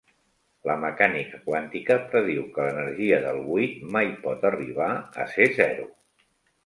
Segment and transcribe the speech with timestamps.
[0.69, 4.89] La mecànica quàntica prediu que l'energia del buit mai pot arribar
[5.25, 5.87] a ser zero.